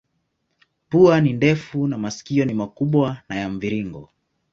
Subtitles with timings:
[0.89, 4.09] Pua ni ndefu na masikio ni makubwa na ya mviringo.